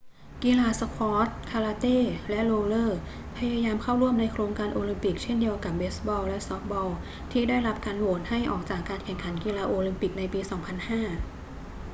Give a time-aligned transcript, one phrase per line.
[0.43, 1.97] กีฬาสควอช คาราเต้
[2.29, 2.99] และโรลเลอร์
[3.37, 6.89] พยายามเข้าร่วมในโครงการโอลิมปิกเช่นเดียวกับเบสบอลและซอฟต์บอล
[7.31, 10.55] ที่ได้รับการโหวตให้ออกจากการแข่งขันกีฬาโอลิมปิกในปี 2005